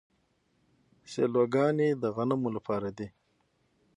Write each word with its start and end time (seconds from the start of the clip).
سیلوګانې 1.11 1.89
د 2.01 2.03
غنمو 2.15 2.49
لپاره 2.57 2.89
دي. 2.97 3.07